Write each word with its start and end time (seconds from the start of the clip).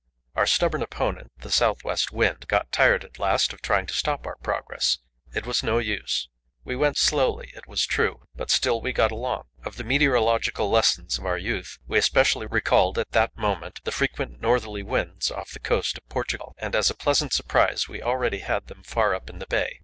Our 0.33 0.47
stubborn 0.47 0.81
opponent, 0.81 1.31
the 1.41 1.51
south 1.51 1.83
west 1.83 2.11
wind, 2.11 2.47
got 2.47 2.71
tired 2.71 3.03
at 3.03 3.19
last 3.19 3.53
of 3.53 3.61
trying 3.61 3.85
to 3.85 3.93
stop 3.93 4.25
our 4.25 4.35
progress; 4.37 4.97
it 5.31 5.45
was 5.45 5.61
no 5.61 5.77
use. 5.77 6.27
We 6.63 6.75
went 6.75 6.97
slowly, 6.97 7.51
it 7.55 7.67
was 7.67 7.85
true, 7.85 8.23
but 8.33 8.49
still 8.49 8.81
we 8.81 8.93
got 8.93 9.11
along. 9.11 9.43
Of 9.63 9.75
the 9.75 9.83
meteorological 9.83 10.71
lessons 10.71 11.19
of 11.19 11.27
our 11.27 11.37
youth, 11.37 11.77
we 11.85 11.99
especially 11.99 12.47
recalled 12.47 12.97
at 12.97 13.11
that 13.11 13.37
moment 13.37 13.79
the 13.83 13.91
frequent 13.91 14.41
northerly 14.41 14.81
winds 14.81 15.29
off 15.29 15.51
the 15.51 15.59
coast 15.59 15.99
of 15.99 16.09
Portugal, 16.09 16.55
and 16.57 16.73
as 16.75 16.89
a 16.89 16.95
pleasant 16.95 17.31
surprise 17.31 17.87
we 17.87 18.01
already 18.01 18.39
had 18.39 18.65
them 18.69 18.81
far 18.81 19.13
up 19.13 19.29
in 19.29 19.37
the 19.37 19.45
Bay. 19.45 19.79